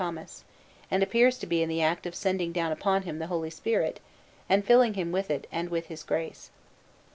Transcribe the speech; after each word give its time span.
Thomas, 0.03 0.43
and 0.89 1.03
appears 1.03 1.37
to 1.37 1.45
be 1.45 1.61
in 1.61 1.69
the 1.69 1.83
act 1.83 2.07
of 2.07 2.15
sending 2.15 2.51
down 2.51 2.71
upon 2.71 3.03
him 3.03 3.19
the 3.19 3.27
Holy 3.27 3.51
Spirit, 3.51 3.99
and 4.49 4.65
filling 4.65 4.95
him 4.95 5.11
with 5.11 5.29
it 5.29 5.45
and 5.51 5.69
with 5.69 5.89
His 5.89 6.01
grace. 6.01 6.49